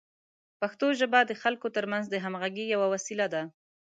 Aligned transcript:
پښتو 0.59 0.87
ژبه 0.99 1.19
د 1.25 1.31
خلکو 1.41 1.67
ترمنځ 1.75 2.05
د 2.09 2.15
همغږۍ 2.23 2.65
یوه 2.73 2.87
وسیله 2.93 3.27
ده. 3.33 3.41